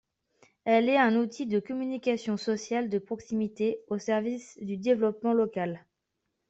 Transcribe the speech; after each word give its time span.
Elle 0.65 0.89
est 0.89 0.97
un 0.97 1.15
outil 1.15 1.45
de 1.45 1.59
communication 1.59 2.35
sociale 2.35 2.89
de 2.89 2.97
proximité 2.97 3.81
au 3.87 3.99
service 3.99 4.57
du 4.59 4.75
développement 4.77 5.31
local. 5.33 5.85